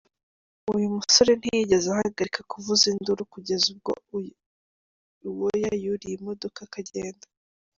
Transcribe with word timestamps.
Uyu 0.75 0.87
musore 0.97 1.31
ntiyigeze 1.39 1.87
ahagarika 1.91 2.39
kuvuza 2.51 2.83
induru 2.93 3.23
kugeza 3.33 3.65
ubwo 3.73 3.91
Uwoya 5.29 5.71
yuriye 5.83 6.15
imodoka 6.19 6.59
akagenda. 6.67 7.25